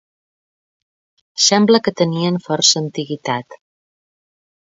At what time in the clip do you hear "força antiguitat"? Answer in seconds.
2.47-3.59